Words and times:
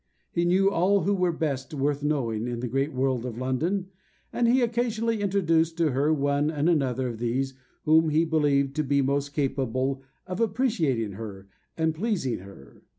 He 0.31 0.45
knew 0.45 0.71
all 0.71 1.01
who 1.01 1.13
were 1.13 1.31
best 1.31 1.75
worth 1.75 2.01
knowing 2.01 2.47
in 2.47 2.59
the 2.59 2.67
great 2.67 2.91
world 2.91 3.23
of 3.23 3.37
London, 3.37 3.91
and 4.33 4.47
he 4.47 4.61
occasionally 4.63 5.21
introduced 5.21 5.77
to 5.77 5.91
her 5.91 6.11
one 6.11 6.49
and 6.49 6.67
another 6.67 7.07
of 7.09 7.19
those 7.19 7.53
whom 7.85 8.09
he 8.09 8.25
believed 8.25 8.75
to 8.77 8.83
be 8.83 9.03
most 9.03 9.29
capable 9.31 10.01
of 10.25 10.39
appreciating 10.41 11.11
her 11.11 11.47
and 11.77 11.93
pleasing 11.93 12.39
her. 12.39 12.81